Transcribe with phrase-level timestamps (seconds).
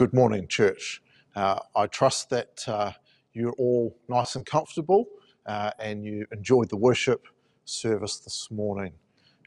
[0.00, 1.02] good morning, church.
[1.36, 2.92] Uh, I trust that uh,
[3.34, 5.04] you're all nice and comfortable
[5.44, 7.26] uh, and you enjoyed the worship
[7.66, 8.94] service this morning.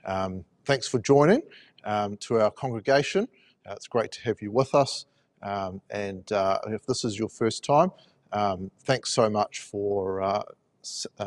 [0.05, 1.41] Um, thanks for joining
[1.85, 3.29] um, to our congregation.
[3.65, 5.07] Uh, it's great to have you with us.
[5.41, 7.89] Um, and uh, if this is your first time,
[8.31, 10.43] um, thanks so much for uh,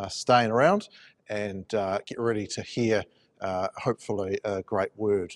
[0.08, 0.88] staying around
[1.28, 3.02] and get ready to hear,
[3.42, 5.34] hopefully, a great word.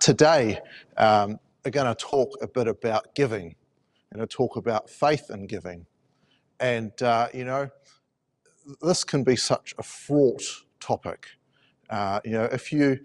[0.00, 0.58] today,
[0.96, 3.56] um, are going to talk a bit about giving.
[4.12, 5.84] and talk about faith in giving.
[6.60, 7.68] And, uh, you know,
[8.80, 10.42] this can be such a fraught
[10.80, 11.26] topic.
[11.90, 13.00] Uh, you know, if you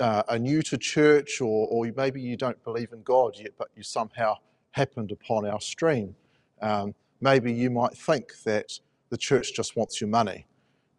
[0.00, 3.68] uh, are new to church or, or maybe you don't believe in God yet, but
[3.76, 4.36] you somehow
[4.70, 6.14] happened upon our stream,
[6.62, 8.78] um, maybe you might think that
[9.10, 10.46] the church just wants your money.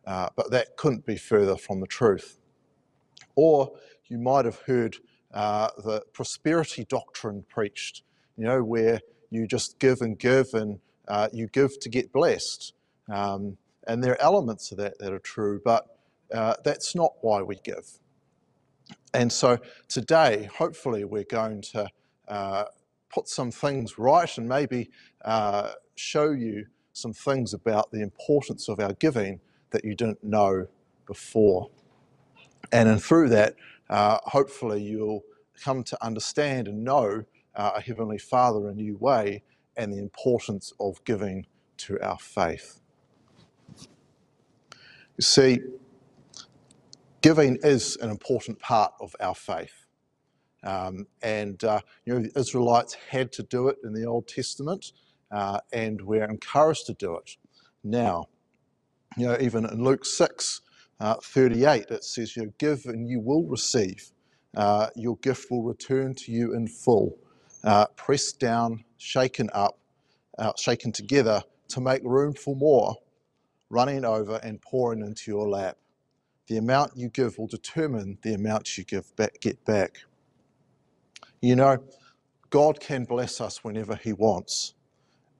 [0.05, 2.37] Uh, but that couldn't be further from the truth.
[3.35, 3.71] Or
[4.07, 4.97] you might have heard
[5.35, 8.03] uh, the prosperity doctrine preached,
[8.37, 12.73] you know, where you just give and give and uh, you give to get blessed.
[13.13, 15.85] Um, and there are elements of that that are true, but
[16.33, 17.99] uh, that's not why we give.
[19.13, 21.89] And so today, hopefully, we're going to
[22.27, 22.65] uh,
[23.09, 24.89] put some things right and maybe
[25.23, 29.39] uh, show you some things about the importance of our giving
[29.71, 30.67] that you didn't know
[31.05, 31.69] before.
[32.71, 33.55] And then through that,
[33.89, 35.23] uh, hopefully you'll
[35.63, 37.23] come to understand and know
[37.55, 39.43] uh, a Heavenly Father in a new way
[39.77, 41.45] and the importance of giving
[41.77, 42.79] to our faith.
[45.17, 45.59] You see,
[47.21, 49.85] giving is an important part of our faith.
[50.63, 54.93] Um, and uh, you know, the Israelites had to do it in the Old Testament,
[55.31, 57.37] uh, and we're encouraged to do it
[57.83, 58.25] now.
[59.17, 60.61] You know, even in Luke 6,
[60.99, 64.11] uh, 38, it says, you give and you will receive.
[64.55, 67.17] Uh, your gift will return to you in full,
[67.63, 69.79] uh, pressed down, shaken up,
[70.39, 72.95] uh, shaken together to make room for more,
[73.69, 75.77] running over and pouring into your lap.
[76.47, 79.99] The amount you give will determine the amount you give back, get back.
[81.41, 81.83] You know,
[82.49, 84.75] God can bless us whenever He wants.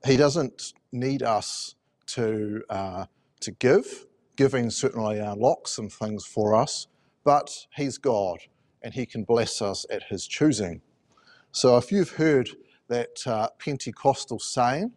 [0.06, 1.76] He doesn't need us
[2.08, 3.06] to uh,
[3.42, 4.06] to give.
[4.36, 6.88] Giving certainly unlocks some things for us,
[7.24, 8.40] but He's God
[8.82, 10.82] and He can bless us at His choosing.
[11.52, 12.50] So if you've heard
[12.90, 14.92] that uh, Pentecostal saying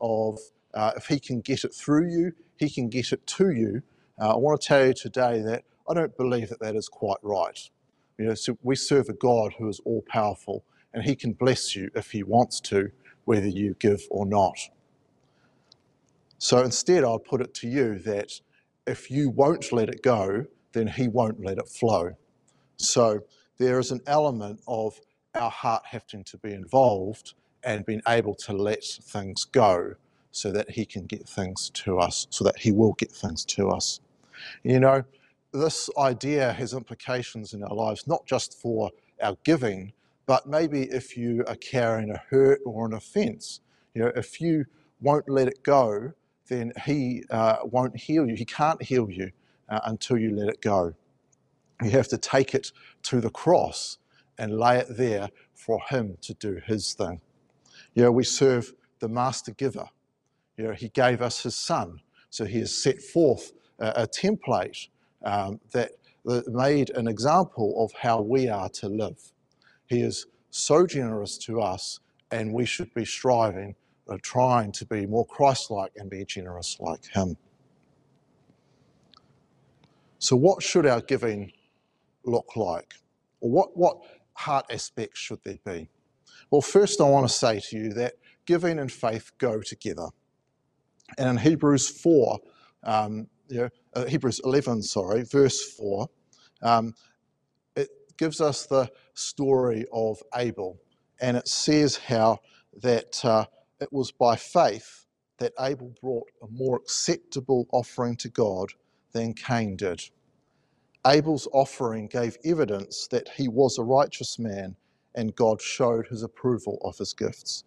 [0.00, 0.38] of
[0.74, 3.82] uh, if He can get it through you, He can get it to you,
[4.20, 7.18] uh, I want to tell you today that I don't believe that that is quite
[7.22, 7.58] right.
[8.18, 11.74] You know, so we serve a God who is all powerful and He can bless
[11.74, 12.92] you if He wants to,
[13.24, 14.56] whether you give or not.
[16.38, 18.40] So instead, I'll put it to you that
[18.86, 22.12] if you won't let it go, then He won't let it flow.
[22.76, 23.20] So
[23.58, 25.00] there is an element of
[25.34, 29.94] our heart having to be involved and being able to let things go
[30.30, 33.68] so that he can get things to us, so that he will get things to
[33.70, 34.00] us.
[34.62, 35.04] You know,
[35.52, 38.90] this idea has implications in our lives, not just for
[39.22, 39.92] our giving,
[40.26, 43.60] but maybe if you are carrying a hurt or an offense.
[43.94, 44.64] You know, if you
[45.00, 46.12] won't let it go,
[46.48, 48.34] then he uh, won't heal you.
[48.34, 49.30] He can't heal you
[49.68, 50.94] uh, until you let it go.
[51.82, 52.72] You have to take it
[53.04, 53.98] to the cross
[54.38, 57.20] and lay it there for Him to do His thing.
[57.94, 59.88] You know, we serve the Master Giver.
[60.56, 62.00] You know, He gave us His Son,
[62.30, 64.88] so He has set forth a, a template
[65.24, 65.92] um, that,
[66.24, 69.32] that made an example of how we are to live.
[69.86, 72.00] He is so generous to us,
[72.30, 73.74] and we should be striving,
[74.08, 77.36] uh, trying to be more Christ like and be generous like Him.
[80.18, 81.52] So, what should our giving
[82.24, 82.94] look like?
[83.40, 83.98] Or what, what
[84.34, 85.88] heart aspects should there be?
[86.50, 88.14] Well, first, I want to say to you that
[88.46, 90.08] giving and faith go together.
[91.18, 92.38] And in Hebrews 4,
[92.84, 93.28] um,
[93.94, 96.08] uh, Hebrews 11, sorry, verse 4,
[96.62, 96.94] um,
[97.76, 100.78] it gives us the story of Abel.
[101.20, 102.38] And it says how
[102.82, 103.46] that uh,
[103.84, 105.04] it was by faith
[105.38, 108.72] that Abel brought a more acceptable offering to God
[109.12, 110.02] than Cain did.
[111.06, 114.74] Abel's offering gave evidence that he was a righteous man
[115.14, 117.64] and God showed his approval of his gifts.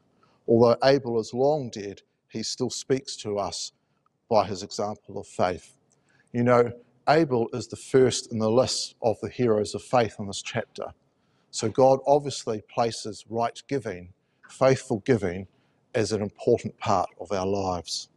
[0.47, 3.71] Although Abel is long dead, he still speaks to us
[4.27, 5.77] by his example of faith.
[6.33, 6.71] You know,
[7.07, 10.87] Abel is the first in the list of the heroes of faith in this chapter.
[11.51, 14.13] So God obviously places right giving,
[14.49, 15.47] faithful giving,
[15.97, 18.09] as an important part of our lives.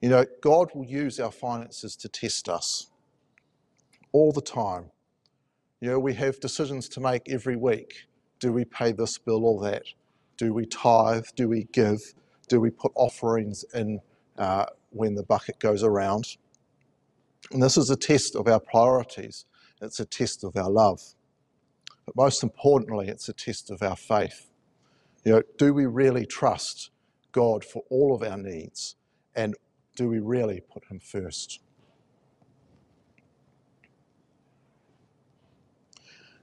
[0.00, 2.92] You know, God will use our finances to test us
[4.12, 4.92] all the time.
[5.80, 8.06] You know, we have decisions to make every week.
[8.38, 9.82] Do we pay this bill or that?
[10.36, 11.26] Do we tithe?
[11.34, 12.00] Do we give?
[12.48, 13.98] Do we put offerings in
[14.38, 16.36] uh, when the bucket goes around?
[17.50, 19.44] And this is a test of our priorities.
[19.82, 21.00] It's a test of our love.
[22.14, 24.50] But most importantly, it's a test of our faith.
[25.24, 26.90] You know, do we really trust
[27.30, 28.96] God for all of our needs?
[29.36, 29.54] And
[29.94, 31.60] do we really put Him first?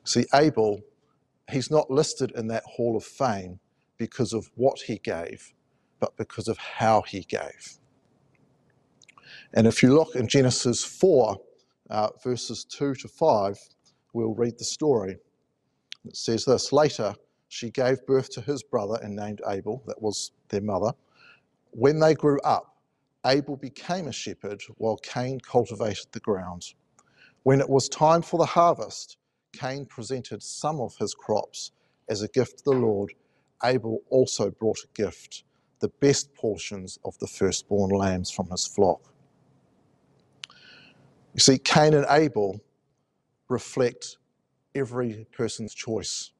[0.05, 0.83] See, Abel,
[1.51, 3.59] he's not listed in that hall of fame
[3.97, 5.53] because of what he gave,
[5.99, 7.79] but because of how he gave.
[9.53, 11.35] And if you look in Genesis 4,
[11.89, 13.57] uh, verses 2 to 5,
[14.13, 15.17] we'll read the story.
[16.07, 17.15] It says this Later,
[17.49, 20.93] she gave birth to his brother and named Abel, that was their mother.
[21.71, 22.77] When they grew up,
[23.25, 26.73] Abel became a shepherd while Cain cultivated the ground.
[27.43, 29.17] When it was time for the harvest,
[29.53, 31.71] Cain presented some of his crops
[32.09, 33.13] as a gift to the Lord.
[33.63, 35.43] Abel also brought a gift,
[35.79, 39.01] the best portions of the firstborn lambs from his flock.
[41.33, 42.61] You see, Cain and Abel
[43.49, 44.17] reflect
[44.77, 46.31] every person's choice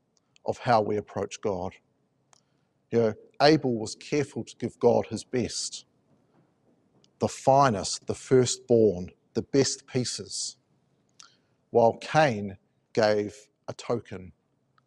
[0.45, 1.73] of how we approach God.
[2.91, 5.85] You know, Abel was careful to give God his best,
[7.19, 10.57] the finest, the firstborn, the best pieces,
[11.71, 12.57] while Cain
[12.93, 13.35] gave
[13.67, 14.31] a token,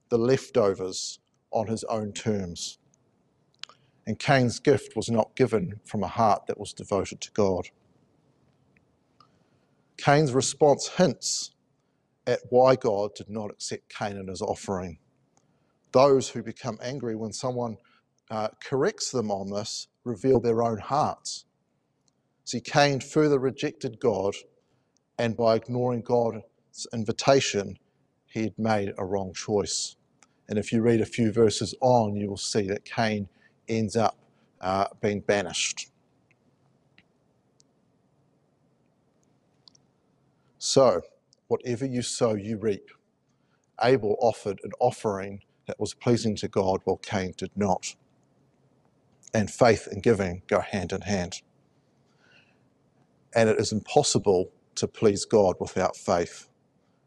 [0.09, 1.19] the leftovers,
[1.51, 2.79] on his own terms.
[4.07, 7.69] And Cain's gift was not given from a heart that was devoted to God.
[9.97, 11.53] Cain's response hints
[12.27, 14.99] at why God did not accept Cain and his offering.
[15.93, 17.77] Those who become angry when someone
[18.31, 21.45] uh, corrects them on this reveal their own hearts.
[22.45, 24.35] See, Cain further rejected God,
[25.19, 26.43] and by ignoring God's
[26.93, 27.79] invitation,
[28.27, 29.97] he had made a wrong choice.
[30.49, 33.29] And if you read a few verses on, you will see that Cain
[33.69, 34.17] ends up
[34.61, 35.91] uh, being banished.
[40.59, 41.03] So,
[41.51, 42.91] whatever you sow, you reap.
[43.83, 47.97] Abel offered an offering that was pleasing to God, while Cain did not.
[49.35, 51.43] And faith and giving go hand in hand.
[53.35, 56.49] And it is impossible to please God without faith.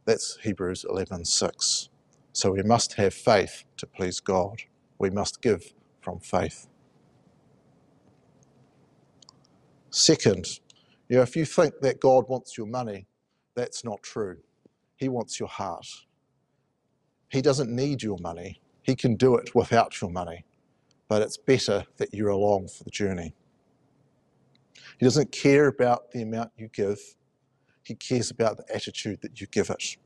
[0.05, 1.89] That's Hebrews 11:6.
[2.33, 4.63] So we must have faith to please God.
[4.99, 6.67] We must give from faith.
[9.91, 10.59] Second,
[11.09, 13.07] you know, if you think that God wants your money,
[13.55, 14.37] that's not true.
[14.95, 15.87] He wants your heart.
[17.29, 18.61] He doesn't need your money.
[18.83, 20.45] He can do it without your money.
[21.07, 23.33] But it's better that you're along for the journey.
[24.97, 26.99] He doesn't care about the amount you give.
[27.83, 29.97] He cares about the attitude that you give it.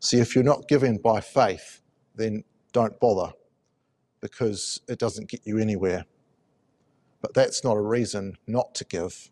[0.00, 1.82] See, if you're not giving by faith,
[2.14, 3.32] then don't bother
[4.20, 6.04] because it doesn't get you anywhere.
[7.20, 9.30] But that's not a reason not to give.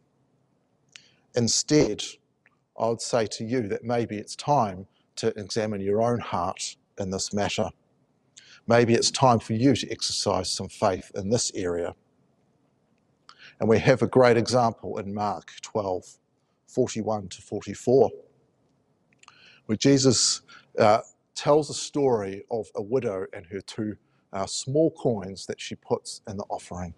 [1.35, 2.03] Instead,
[2.79, 4.87] I would say to you that maybe it's time
[5.17, 7.71] to examine your own heart in this matter.
[8.67, 11.95] Maybe it's time for you to exercise some faith in this area.
[13.61, 16.19] And we have a great example in Mark 12
[16.69, 18.11] 41 to 44,
[19.67, 20.43] where Jesus
[20.79, 21.01] uh,
[21.35, 23.97] tells a story of a widow and her two
[24.33, 26.95] uh, small coins that she puts in the offering.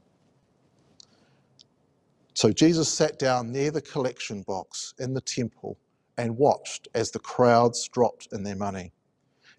[2.41, 5.77] So Jesus sat down near the collection box in the temple
[6.17, 8.95] and watched as the crowds dropped in their money.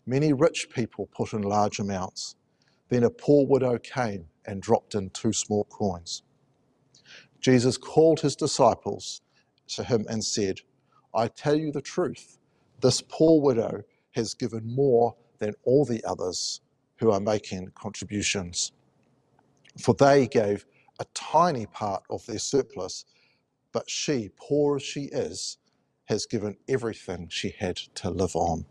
[0.08, 2.38] Many rich people put in large amounts.
[2.90, 6.24] Then a poor widow came and dropped in two small coins.
[7.40, 9.22] Jesus called his disciples
[9.68, 10.62] to him and said,
[11.14, 12.40] I tell you the truth,
[12.82, 13.84] this poor widow
[14.16, 16.62] has given more than all the others
[16.96, 18.72] who are making contributions.
[19.78, 20.66] For they gave
[21.02, 23.06] a tiny part of their surplus,
[23.74, 25.58] but she, poor as she is,
[26.06, 28.66] has given everything she had to live on.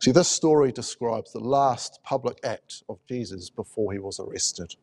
[0.00, 4.74] See, this story describes the last public act of Jesus before he was arrested.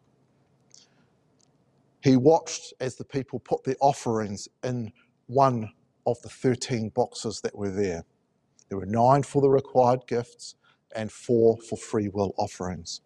[2.03, 4.93] He watched as the people put their offerings in
[5.27, 5.72] one
[6.07, 8.05] of the 13 boxes that were there.
[8.69, 10.55] There were nine for the required gifts
[10.95, 13.01] and four for free will offerings.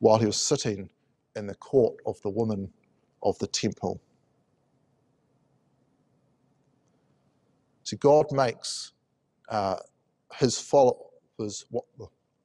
[0.00, 0.90] While he was sitting
[1.36, 2.70] in the court of the woman
[3.22, 4.00] of the temple.
[7.84, 8.92] So God makes
[9.48, 9.76] uh,
[10.36, 11.84] his followers what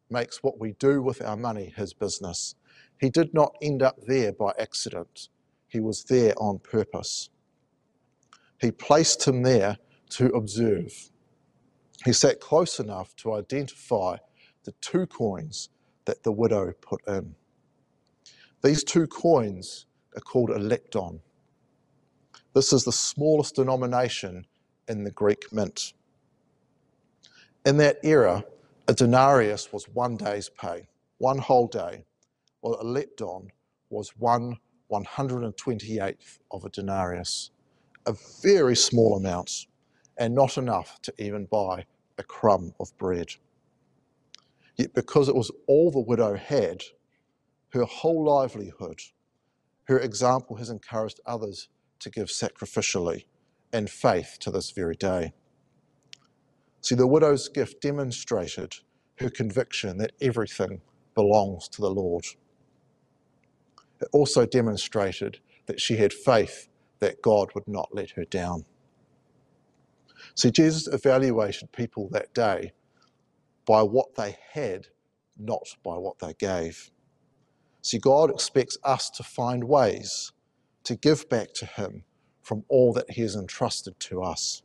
[0.09, 2.55] makes what we do with our money his business.
[2.99, 5.29] He did not end up there by accident,
[5.67, 7.29] he was there on purpose.
[8.61, 9.77] He placed him there
[10.11, 11.11] to observe,
[12.05, 14.17] He sat close enough to identify
[14.65, 15.69] the two coins
[16.05, 17.35] that the widow put in.
[18.63, 21.19] These two coins are called a lepton.
[22.53, 24.47] This is the smallest denomination
[24.87, 25.93] in the Greek mint.
[27.65, 28.45] In that era,
[28.87, 32.05] a denarius was one day's pay, one whole day,
[32.61, 33.49] while a lepton
[33.89, 34.57] was one
[34.91, 37.51] 128th of a denarius,
[38.05, 39.67] a very small amount,
[40.17, 41.85] and not enough to even buy
[42.17, 43.27] a crumb of bread.
[44.77, 46.83] Yet, because it was all the widow had,
[47.73, 48.99] her whole livelihood,
[49.85, 53.25] her example has encouraged others to give sacrificially
[53.73, 55.33] and faith to this very day.
[56.81, 58.75] See, the widow's gift demonstrated
[59.19, 60.81] her conviction that everything
[61.15, 62.25] belongs to the Lord.
[64.01, 66.67] It also demonstrated that she had faith
[66.99, 68.65] that God would not let her down.
[70.35, 72.73] See, Jesus evaluated people that day
[73.65, 74.87] by what they had,
[75.37, 76.91] not by what they gave.
[77.83, 80.31] See, God expects us to find ways
[80.85, 82.03] to give back to Him
[82.41, 84.63] from all that He has entrusted to us,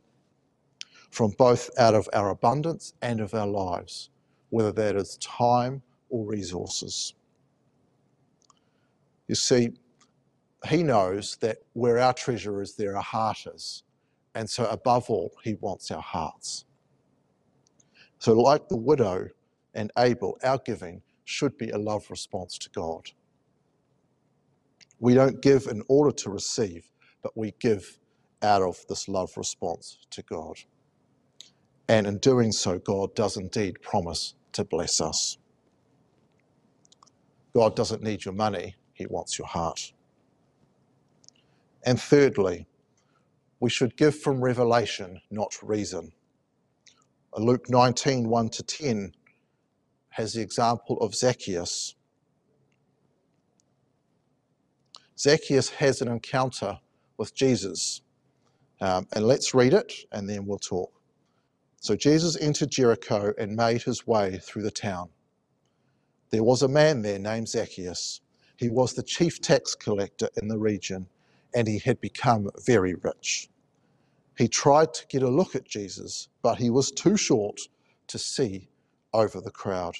[1.11, 4.09] from both out of our abundance and of our lives,
[4.51, 7.13] whether that is time or resources.
[9.27, 9.71] You see,
[10.69, 13.83] He knows that where our treasure is, there our heart is.
[14.33, 16.63] And so, above all, He wants our hearts.
[18.19, 19.27] So, like the widow
[19.73, 23.11] and Abel, our giving should be a love response to God.
[24.99, 27.99] We don't give in order to receive, but we give
[28.41, 30.57] out of this love response to God.
[31.87, 35.37] And in doing so, God does indeed promise to bless us.
[37.53, 39.93] God doesn't need your money, He wants your heart.
[41.85, 42.67] And thirdly,
[43.59, 46.11] we should give from revelation, not reason.
[47.37, 49.13] Luke 19 1 to 10
[50.19, 51.95] has the example of Zacchaeus.
[55.17, 56.77] Zacchaeus has an encounter
[57.15, 58.01] with Jesus.
[58.81, 60.91] Um, and let's read it and then we'll talk.
[61.79, 65.07] So Jesus entered Jericho and made his way through the town.
[66.31, 68.19] There was a man there named Zacchaeus.
[68.57, 71.07] He was the chief tax collector in the region
[71.55, 73.47] and he had become very rich.
[74.37, 77.61] He tried to get a look at Jesus, but he was too short
[78.07, 78.67] to see
[79.13, 79.95] over the crowd.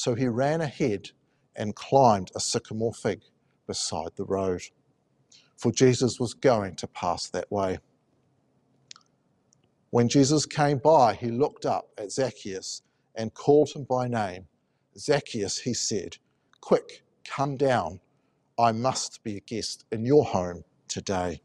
[0.00, 1.10] So he ran ahead
[1.54, 3.20] and climbed a sycamore fig
[3.66, 4.62] beside the road,
[5.58, 7.80] for Jesus was going to pass that way.
[9.90, 12.80] When Jesus came by, he looked up at Zacchaeus
[13.14, 14.46] and called him by name.
[14.96, 16.16] Zacchaeus, he said,
[16.62, 18.00] Quick, come down.
[18.58, 21.42] I must be a guest in your home today.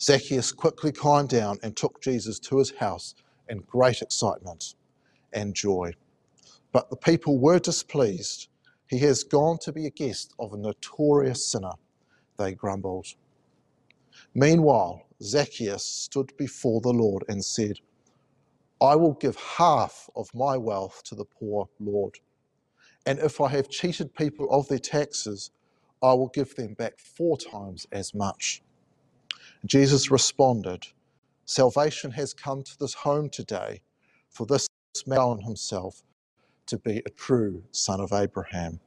[0.00, 3.14] Zacchaeus quickly climbed down and took Jesus to his house
[3.48, 4.74] in great excitement
[5.32, 5.94] and joy.
[6.72, 8.48] But the people were displeased.
[8.88, 11.74] He has gone to be a guest of a notorious sinner,
[12.38, 13.06] they grumbled.
[14.34, 17.76] Meanwhile, Zacchaeus stood before the Lord and said,
[18.80, 22.18] I will give half of my wealth to the poor, Lord.
[23.06, 25.50] And if I have cheated people of their taxes,
[26.02, 28.62] I will give them back four times as much.
[29.66, 30.86] Jesus responded,
[31.44, 33.82] Salvation has come to this home today,
[34.30, 34.66] for this
[35.06, 36.02] man himself
[36.66, 38.80] to be a true son of Abraham.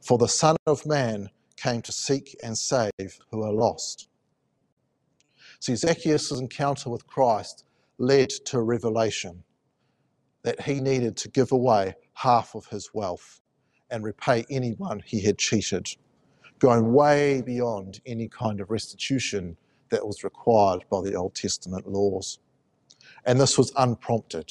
[0.00, 4.08] For the Son of Man came to seek and save who are lost.
[5.60, 7.64] See, Zacchaeus' encounter with Christ
[7.98, 9.44] led to a revelation
[10.42, 13.40] that he needed to give away half of his wealth
[13.90, 15.86] and repay anyone he had cheated,
[16.58, 19.56] going way beyond any kind of restitution
[19.90, 22.38] that was required by the Old Testament laws.
[23.26, 24.50] And this was unprompted.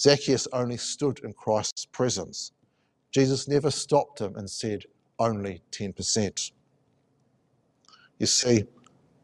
[0.00, 2.52] Zacchaeus only stood in Christ's presence.
[3.10, 4.84] Jesus never stopped him and said,
[5.18, 6.52] only 10%.
[8.18, 8.64] You see,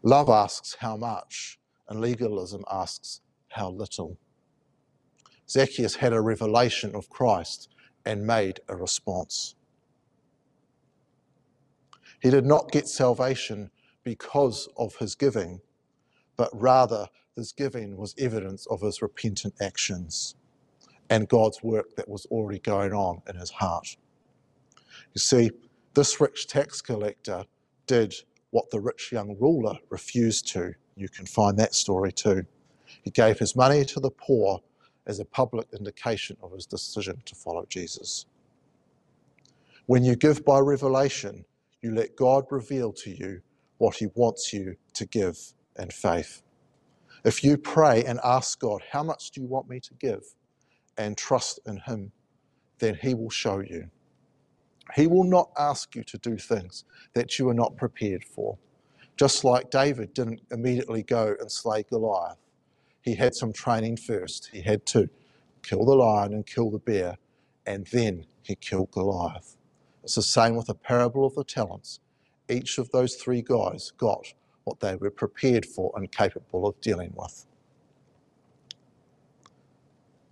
[0.02, 4.18] love asks how much, and legalism asks how little.
[5.48, 7.68] Zacchaeus had a revelation of Christ
[8.04, 9.54] and made a response.
[12.20, 13.70] He did not get salvation
[14.02, 15.60] because of his giving,
[16.36, 20.34] but rather his giving was evidence of his repentant actions
[21.10, 23.96] and God's work that was already going on in his heart.
[25.14, 25.50] You see,
[25.94, 27.44] this rich tax collector
[27.86, 28.14] did
[28.50, 30.74] what the rich young ruler refused to.
[30.96, 32.44] You can find that story too.
[33.02, 34.60] He gave his money to the poor
[35.06, 38.26] as a public indication of his decision to follow Jesus.
[39.86, 41.44] When you give by revelation,
[41.82, 43.42] you let God reveal to you
[43.76, 45.38] what He wants you to give
[45.78, 46.42] in faith.
[47.24, 50.22] If you pray and ask God, How much do you want me to give?
[50.98, 52.12] And trust in Him,
[52.78, 53.90] then He will show you.
[54.94, 56.84] He will not ask you to do things
[57.14, 58.58] that you are not prepared for.
[59.16, 62.38] Just like David didn't immediately go and slay Goliath,
[63.00, 64.50] he had some training first.
[64.52, 65.08] He had to
[65.62, 67.16] kill the lion and kill the bear,
[67.66, 69.56] and then he killed Goliath.
[70.02, 72.00] It's the same with the parable of the talents.
[72.48, 74.34] Each of those three guys got
[74.64, 77.46] what they were prepared for and capable of dealing with.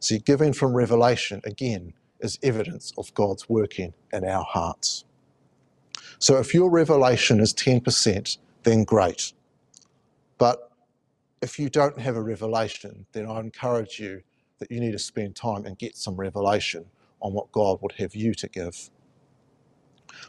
[0.02, 5.04] See, giving from revelation, again, is evidence of God's working in our hearts.
[6.18, 9.32] So if your revelation is 10%, then great.
[10.38, 10.72] But
[11.40, 14.22] if you don't have a revelation, then I encourage you
[14.58, 16.86] that you need to spend time and get some revelation
[17.20, 18.90] on what God would have you to give.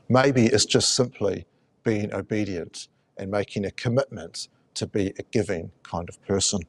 [0.08, 1.48] Maybe it's just simply
[1.84, 6.60] being obedient and making a commitment to be a giving kind of person.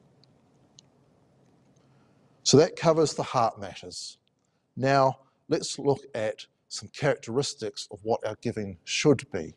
[2.45, 4.19] So that covers the heart matters.
[4.77, 5.17] Now,
[5.49, 9.55] let's look at some characteristics of what our giving should be.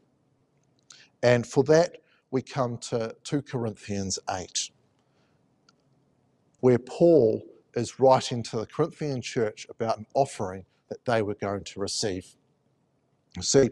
[1.23, 1.99] And for that,
[2.31, 4.71] we come to 2 Corinthians 8
[6.61, 11.65] where Paul is writing to the Corinthian church about an offering that they were going
[11.65, 12.35] to receive.
[13.37, 13.71] You see,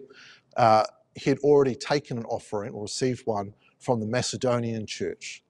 [0.56, 5.42] uh, he had already taken an offering or received one from the Macedonian church.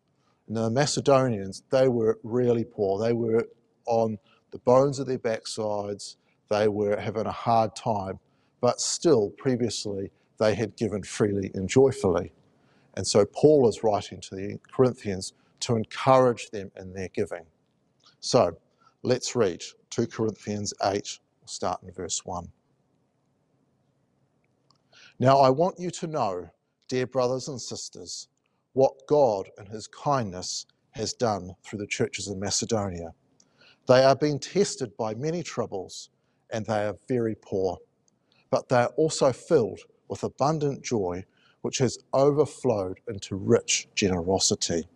[0.47, 3.01] And the Macedonians, they were really poor.
[3.01, 3.47] They were
[3.87, 4.19] on
[4.51, 6.17] the bones of their backsides.
[6.49, 8.19] They were having a hard time,
[8.61, 12.33] but still, previously, they had given freely and joyfully.
[12.95, 17.45] And so Paul is writing to the Corinthians to encourage them in their giving.
[18.21, 18.57] So
[19.03, 22.49] let's read 2 Corinthians 8, we'll start in verse 1.
[25.19, 26.51] Now I want you to know,
[26.89, 28.29] dear brothers and sisters,
[28.73, 33.15] what God in his kindness has done through the churches in Macedonia.
[33.87, 36.11] They are being tested by many troubles,
[36.51, 37.79] and they are very poor,
[38.51, 41.25] but they are also filled with abundant joy,
[41.63, 44.89] which has overflowed into rich generosity.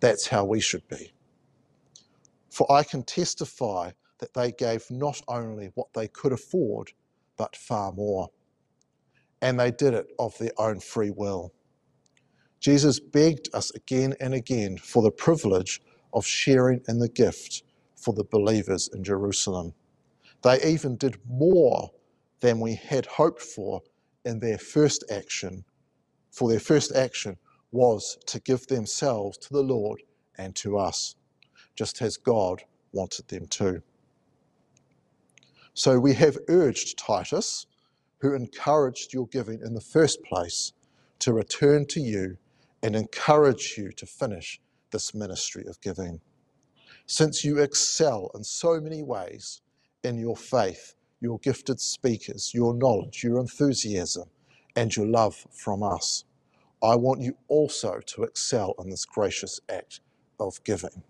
[0.00, 1.12] That's how we should be.
[2.50, 6.92] For I can testify that they gave not only what they could afford,
[7.36, 8.30] but far more.
[9.42, 11.52] And they did it of their own free will.
[12.60, 15.80] Jesus begged us again and again for the privilege
[16.12, 17.62] of sharing in the gift
[17.98, 19.74] for the believers in Jerusalem.
[20.42, 21.90] They even did more
[22.40, 23.82] than we had hoped for
[24.24, 25.64] in their first action,
[26.30, 27.36] for their first action
[27.72, 30.02] was to give themselves to the Lord
[30.36, 31.16] and to us,
[31.74, 33.82] just as God wanted them to.
[35.74, 37.66] So we have urged Titus,
[38.18, 40.72] who encouraged your giving in the first place,
[41.20, 42.36] to return to you
[42.82, 46.20] and encourage you to finish this ministry of giving.
[47.10, 49.62] Since you excel in so many ways
[50.04, 54.28] in your faith, your gifted speakers, your knowledge, your enthusiasm,
[54.76, 56.24] and your love from us.
[56.82, 60.00] I want you also to excel in this gracious act
[60.38, 61.02] of giving.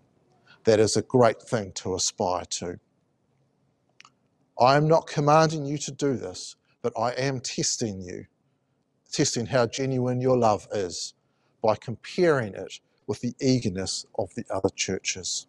[0.63, 2.79] That is a great thing to aspire to.
[4.59, 8.27] I am not commanding you to do this, but I am testing you,
[9.11, 11.13] testing how genuine your love is
[11.61, 15.48] by comparing it with the eagerness of the other churches.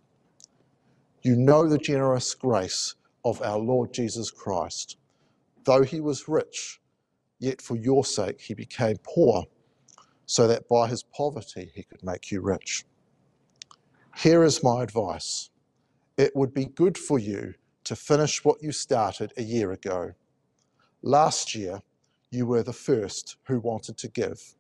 [1.23, 4.97] You know the generous grace of our Lord Jesus Christ.
[5.65, 6.81] Though he was rich,
[7.39, 9.45] yet for your sake he became poor
[10.27, 12.85] so that by his poverty he could make you rich.
[14.17, 15.51] Here is my advice
[16.17, 17.55] it would be good for you
[17.85, 20.13] to finish what you started a year ago.
[21.03, 21.81] Last year,
[22.31, 24.55] you were the first who wanted to give,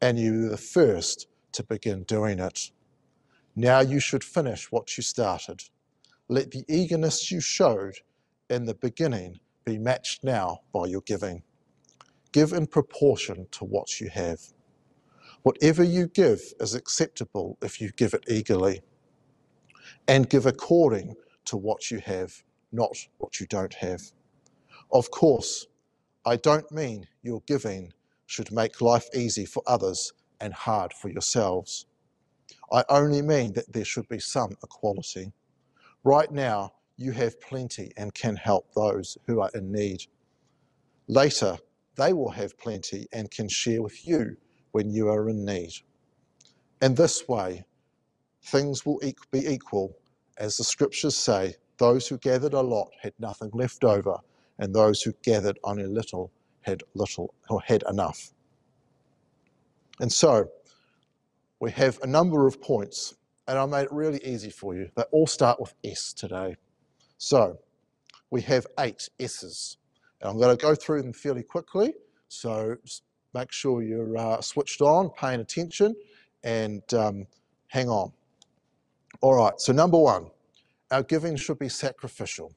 [0.00, 2.72] and you were the first to begin doing it.
[3.54, 5.62] Now you should finish what you started.
[6.28, 7.94] Let the eagerness you showed
[8.50, 11.42] in the beginning be matched now by your giving.
[12.32, 14.40] Give in proportion to what you have.
[15.42, 18.82] Whatever you give is acceptable if you give it eagerly.
[20.08, 24.02] And give according to what you have, not what you don't have.
[24.92, 25.68] Of course,
[26.24, 27.92] I don't mean your giving
[28.26, 31.86] should make life easy for others and hard for yourselves.
[32.72, 35.32] I only mean that there should be some equality.
[36.04, 40.04] Right now, you have plenty and can help those who are in need.
[41.08, 41.58] Later,
[41.96, 44.36] they will have plenty and can share with you
[44.72, 45.72] when you are in need.
[46.82, 47.64] In this way,
[48.42, 49.96] things will be equal,
[50.38, 54.18] as the scriptures say those who gathered a lot had nothing left over,
[54.58, 56.30] and those who gathered only little
[56.62, 58.32] had little or had enough.
[60.00, 60.48] And so,
[61.60, 63.14] we have a number of points
[63.48, 64.90] and I made it really easy for you.
[64.96, 66.56] They all start with S today.
[67.18, 67.58] So
[68.30, 69.78] we have eight S's.
[70.20, 71.94] And I'm going to go through them fairly quickly.
[72.28, 72.76] So
[73.34, 75.94] make sure you're uh, switched on, paying attention,
[76.42, 77.26] and um,
[77.68, 78.12] hang on.
[79.20, 80.30] All right, so number one,
[80.90, 82.52] our giving should be sacrificial.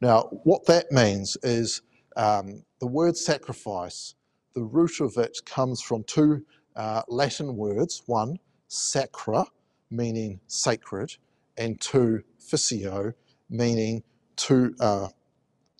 [0.00, 1.82] Now, what that means is
[2.16, 4.14] um, the word sacrifice,
[4.54, 6.44] the root of it comes from two
[6.76, 8.02] uh, Latin words.
[8.06, 9.44] One, sacra,
[9.92, 11.16] meaning sacred,
[11.56, 13.12] and to physio,
[13.50, 14.02] meaning
[14.36, 15.08] to, uh,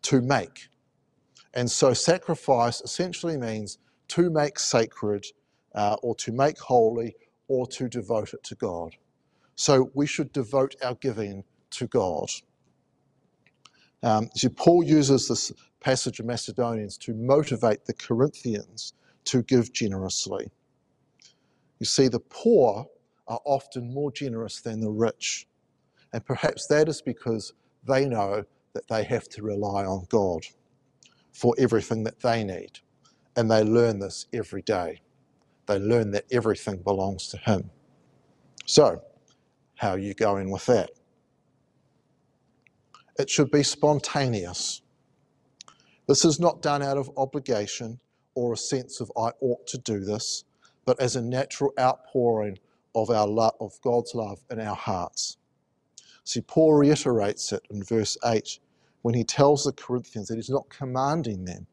[0.02, 0.68] to make.
[1.54, 5.26] And so sacrifice essentially means to make sacred
[5.74, 7.16] uh, or to make holy
[7.48, 8.94] or to devote it to God.
[9.54, 12.28] So we should devote our giving to God.
[14.02, 18.94] Um, so Paul uses this passage of Macedonians to motivate the Corinthians
[19.24, 20.50] to give generously.
[21.78, 22.86] You see, the poor
[23.32, 25.46] are often more generous than the rich.
[26.12, 27.54] And perhaps that is because
[27.88, 30.44] they know that they have to rely on God
[31.32, 32.80] for everything that they need.
[33.34, 35.00] And they learn this every day.
[35.64, 37.70] They learn that everything belongs to Him.
[38.66, 39.02] So,
[39.76, 40.90] how are you going with that?
[43.18, 44.82] It should be spontaneous.
[46.06, 47.98] This is not done out of obligation
[48.34, 50.44] or a sense of I ought to do this,
[50.84, 52.58] but as a natural outpouring
[52.94, 55.38] of our love, of God's love in our hearts.
[56.24, 58.58] See, Paul reiterates it in verse 8
[59.02, 61.66] when he tells the Corinthians that he's not commanding them,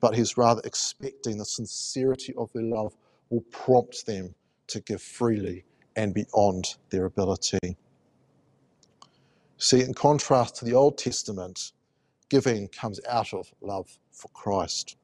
[0.00, 2.94] but he's rather expecting the sincerity of their love
[3.30, 4.34] will prompt them
[4.68, 5.64] to give freely
[5.96, 7.76] and beyond their ability.
[9.58, 11.72] See, in contrast to the Old Testament,
[12.28, 14.96] giving comes out of love for Christ.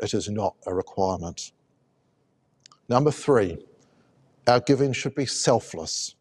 [0.00, 1.52] It is not a requirement.
[2.88, 3.58] Number three,
[4.48, 6.14] our giving should be selfless.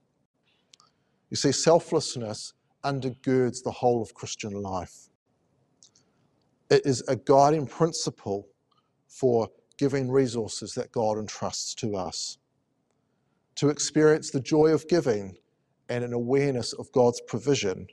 [1.30, 5.10] You see, selflessness undergirds the whole of Christian life.
[6.70, 8.48] It is a guiding principle
[9.08, 12.38] for giving resources that God entrusts to us.
[13.56, 15.38] To experience the joy of giving
[15.90, 17.88] and an awareness of God's provision,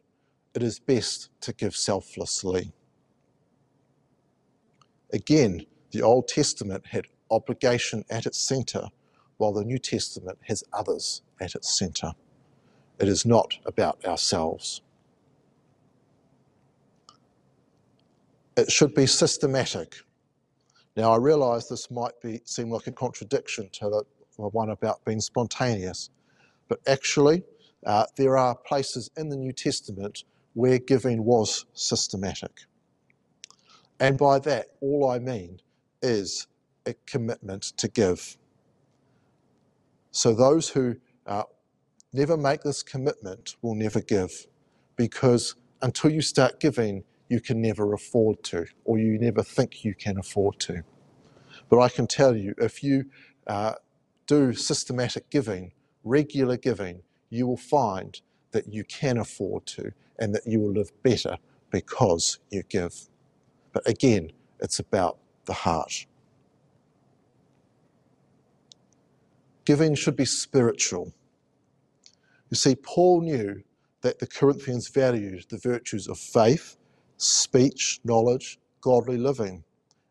[0.55, 2.73] it is best to give selflessly.
[5.13, 8.89] Again, the Old Testament had obligation at its centre,
[9.37, 12.13] while the New Testament has others at its centre.
[12.99, 14.83] It is not about ourselves.
[18.57, 19.97] It should be systematic.
[20.97, 24.05] Now, I realise this might be, seem like a contradiction to the,
[24.37, 26.11] one about being spontaneous,
[26.69, 27.43] but actually,
[27.85, 32.61] uh, there are places in the New Testament where giving was systematic.
[34.01, 35.61] And by that, all I mean
[36.03, 36.47] is
[36.87, 38.37] a commitment to give.
[40.15, 40.97] So those who
[41.27, 41.43] uh,
[42.13, 44.47] never make this commitment will never give
[44.97, 49.95] because until you start giving, you can never afford to, or you never think you
[49.95, 50.85] can afford to.
[51.69, 53.07] But I can tell you, if you
[53.49, 53.75] uh,
[54.29, 55.73] do systematic giving,
[56.05, 58.21] regular giving, you will find
[58.53, 61.39] that you can afford to and that you will live better
[61.73, 63.09] because you give.
[63.73, 66.07] But again, it's about the heart.
[69.65, 71.15] Giving should be spiritual.
[72.51, 73.63] You see, Paul knew
[74.03, 76.77] that the Corinthians valued the virtues of faith,
[77.17, 79.65] speech, knowledge, godly living,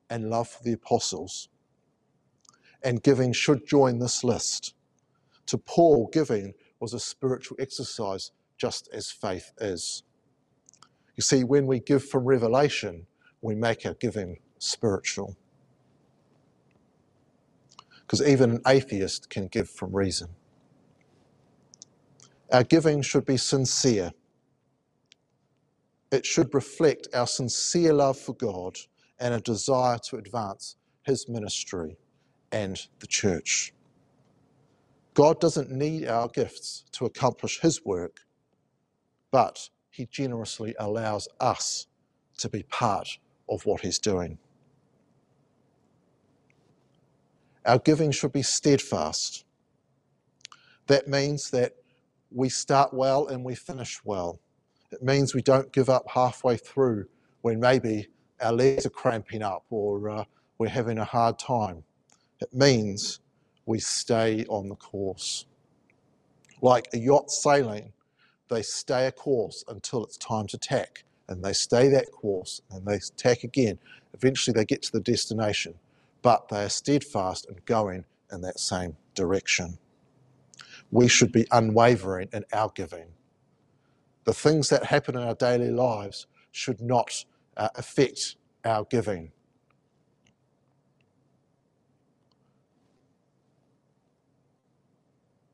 [0.10, 1.50] and love for the apostles.
[2.84, 4.74] And giving should join this list.
[5.48, 10.04] To Paul, giving was a spiritual exercise just as faith is.
[11.16, 13.08] You see, when we give from revelation,
[13.42, 15.38] we make our giving spiritual.
[18.14, 20.30] Because even an atheist can give from reason.
[22.52, 24.12] Our giving should be sincere.
[26.12, 28.78] It should reflect our sincere love for God
[29.20, 31.98] and a desire to advance His ministry
[32.52, 33.74] and the church.
[35.16, 38.20] God doesn't need our gifts to accomplish His work,
[39.32, 41.88] but He generously allows us
[42.38, 43.18] to be part
[43.50, 44.38] of what He's doing.
[47.66, 49.46] Our giving should be steadfast.
[50.88, 51.76] That means that
[52.32, 54.40] we start well and we finish well.
[54.92, 57.06] It means we don't give up halfway through
[57.42, 58.08] when maybe
[58.42, 60.24] our legs are cramping up or uh,
[60.58, 61.84] we're having a hard time.
[62.42, 63.20] It means
[63.66, 65.46] we stay on the course.
[66.62, 67.94] Like a yacht sailing,
[68.50, 72.86] they stay a course until it's time to tack, and they stay that course and
[72.86, 73.80] they tack again.
[74.14, 75.76] Eventually, they get to the destination,
[76.24, 79.78] but they are steadfast and going in that same direction.
[80.92, 83.08] we should be unwavering in our giving.
[84.26, 87.26] The things that happen in our daily lives should not
[87.58, 89.32] uh, affect our giving.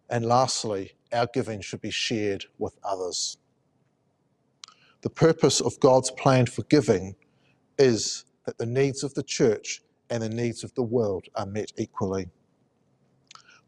[0.10, 3.38] And lastly, our giving should be shared with others.
[5.02, 7.16] The purpose of God's plan for giving
[7.78, 11.72] is that the needs of the church and the needs of the world are met
[11.78, 12.30] equally.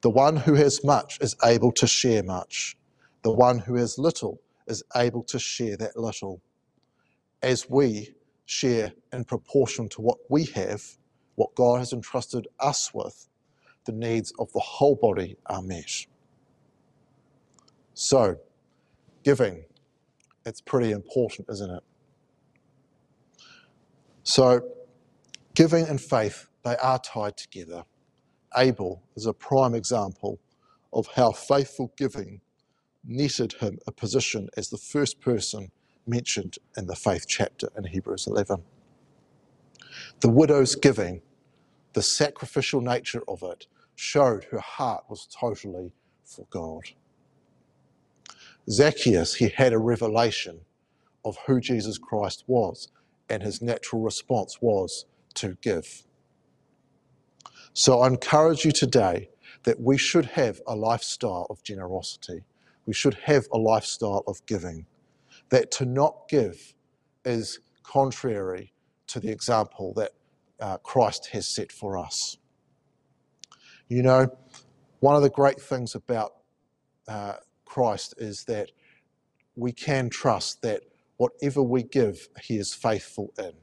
[0.01, 2.75] The one who has much is able to share much.
[3.23, 6.41] The one who has little is able to share that little.
[7.43, 10.83] As we share in proportion to what we have,
[11.35, 13.27] what God has entrusted us with,
[13.85, 16.05] the needs of the whole body are met.
[17.93, 18.37] So,
[19.23, 19.63] giving,
[20.45, 21.83] it's pretty important, isn't it?
[24.23, 24.61] So,
[25.55, 27.83] giving and faith, they are tied together.
[28.57, 30.39] Abel is a prime example
[30.93, 32.41] of how faithful giving
[33.05, 35.71] netted him a position as the first person
[36.07, 38.63] mentioned in the faith chapter in Hebrews 11.
[40.21, 41.21] The widow's giving,
[41.93, 45.93] the sacrificial nature of it, showed her heart was totally
[46.25, 46.83] for God.
[48.69, 50.61] Zacchaeus, he had a revelation
[51.25, 52.89] of who Jesus Christ was,
[53.29, 56.03] and his natural response was to give.
[57.73, 59.29] So I encourage you today
[59.63, 62.43] that we should have a lifestyle of generosity.
[62.85, 64.85] We should have a lifestyle of giving.
[65.49, 66.73] That to not give
[67.25, 68.73] is contrary
[69.07, 70.11] to the example that
[70.59, 72.37] uh, Christ has set for us.
[73.87, 74.27] You know,
[74.99, 76.31] one of the great things about
[77.07, 77.33] uh,
[77.65, 78.71] Christ is that
[79.55, 80.83] we can trust that
[81.17, 83.53] whatever we give, He is faithful in.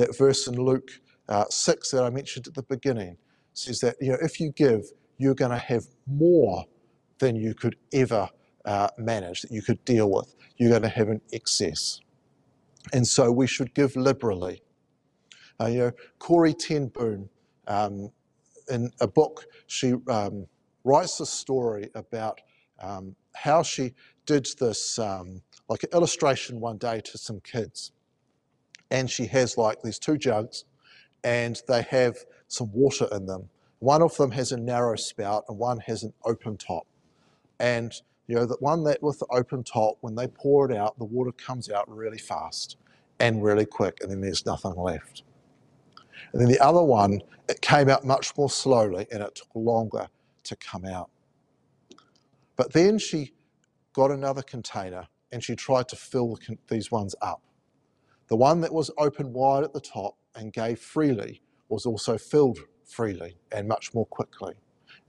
[0.00, 0.92] That verse in Luke
[1.28, 3.18] uh, 6 that I mentioned at the beginning
[3.52, 4.86] says that you know, if you give,
[5.18, 6.64] you're going to have more
[7.18, 8.26] than you could ever
[8.64, 10.34] uh, manage, that you could deal with.
[10.56, 12.00] You're going to have an excess.
[12.94, 14.62] And so we should give liberally.
[15.60, 17.28] Uh, you know, Corrie Ten Boom,
[17.66, 18.10] um,
[18.70, 20.46] in a book, she um,
[20.82, 22.40] writes a story about
[22.80, 23.92] um, how she
[24.24, 27.92] did this, um, like an illustration one day to some kids.
[28.90, 30.64] And she has like these two jugs,
[31.22, 32.16] and they have
[32.48, 33.48] some water in them.
[33.78, 36.86] One of them has a narrow spout, and one has an open top.
[37.58, 37.92] And
[38.26, 41.04] you know, the one that with the open top, when they pour it out, the
[41.04, 42.76] water comes out really fast
[43.18, 45.24] and really quick, and then there's nothing left.
[46.32, 50.08] And then the other one, it came out much more slowly and it took longer
[50.44, 51.10] to come out.
[52.56, 53.32] But then she
[53.92, 57.42] got another container and she tried to fill these ones up.
[58.30, 62.60] The one that was open wide at the top and gave freely was also filled
[62.84, 64.54] freely and much more quickly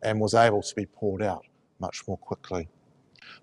[0.02, 1.46] and was able to be poured out
[1.80, 2.68] much more quickly.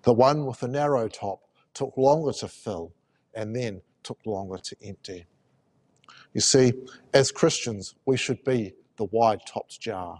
[0.03, 1.39] The one with the narrow top
[1.73, 2.91] took longer to fill
[3.33, 5.27] and then took longer to empty.
[6.33, 6.73] You see,
[7.13, 10.19] as Christians, we should be the wide topped jar.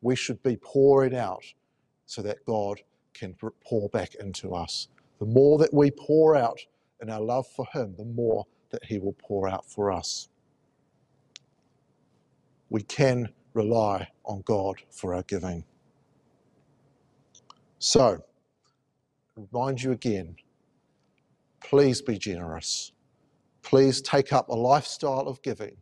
[0.00, 1.44] We should be pouring out
[2.06, 2.80] so that God
[3.14, 4.88] can pour back into us.
[5.20, 6.58] The more that we pour out
[7.00, 10.28] in our love for Him, the more that He will pour out for us.
[12.70, 15.64] We can rely on God for our giving.
[17.78, 18.24] So,
[19.36, 20.36] remind you again
[21.68, 22.92] please be generous.
[23.62, 25.76] Please take up a lifestyle of giving.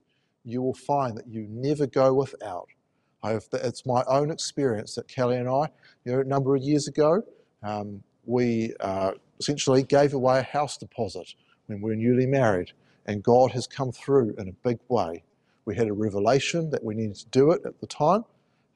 [0.45, 2.67] You will find that you never go without.
[3.23, 5.69] I've, it's my own experience that Kelly and I,
[6.05, 7.23] you know, a number of years ago,
[7.63, 11.29] um, we uh, essentially gave away a house deposit
[11.67, 12.73] when we were newly married,
[13.07, 15.25] and God has come through in a big way.
[15.65, 18.25] We had a revelation that we needed to do it at the time.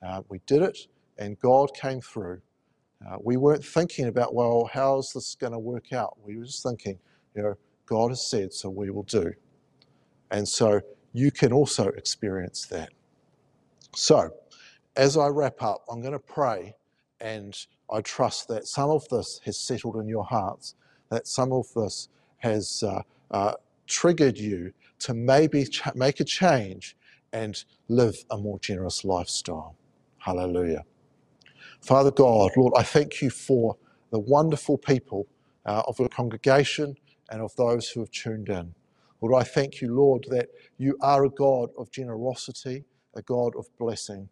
[0.02, 0.78] Uh, we did it,
[1.18, 2.40] and God came through.
[3.06, 6.16] Uh, we weren't thinking about, well, how's this going to work out?
[6.24, 6.98] We were just thinking,
[7.34, 7.54] you know,
[7.86, 9.32] God has said, so we will do.
[10.30, 10.80] And so
[11.12, 12.90] you can also experience that.
[13.96, 14.30] So,
[14.96, 16.74] as I wrap up, I'm going to pray,
[17.20, 17.56] and
[17.90, 20.74] I trust that some of this has settled in your hearts,
[21.10, 22.08] that some of this
[22.40, 23.54] has uh, uh,
[23.88, 26.96] triggered you to maybe make a change
[27.32, 29.76] and live a more generous lifestyle.
[30.18, 30.84] Hallelujah.
[31.82, 33.76] Father God, Lord, I thank you for
[34.10, 35.28] the wonderful people
[35.66, 36.96] uh, of the congregation
[37.30, 38.74] and of those who have tuned in.
[39.22, 40.48] Lord, I thank you, Lord, that
[40.78, 44.28] you are a God of generosity a God of blessing.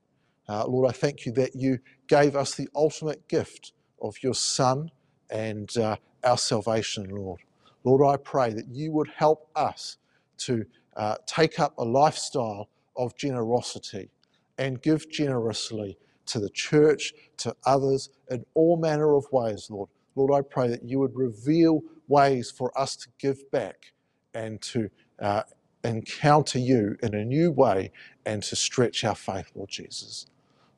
[0.48, 4.90] Uh, Lord, I thank you that you gave us the ultimate gift of your Son
[5.30, 7.40] and uh, our salvation, Lord.
[7.88, 9.96] Lord, I pray that you would help us
[10.38, 14.10] to uh, take up a lifestyle of generosity
[14.58, 15.96] and give generously
[16.26, 19.88] to the church, to others, in all manner of ways, Lord.
[20.16, 23.92] Lord, I pray that you would reveal ways for us to give back
[24.34, 25.44] and to uh,
[25.82, 27.90] encounter you in a new way
[28.26, 30.26] and to stretch our faith, Lord Jesus.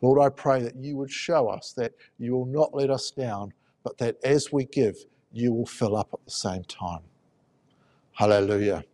[0.01, 3.53] Lord, I pray that you would show us that you will not let us down,
[3.83, 4.97] but that as we give,
[5.33, 7.03] you will fill up at the same time.
[8.15, 8.85] Hallelujah.